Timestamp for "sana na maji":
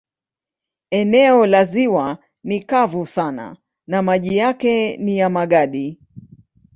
3.05-4.37